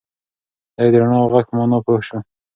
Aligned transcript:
دی 0.77 0.87
د 0.93 0.95
رڼا 1.01 1.17
او 1.21 1.27
غږ 1.33 1.45
په 1.49 1.53
مانا 1.57 1.77
پوه 1.85 2.01
شو. 2.07 2.17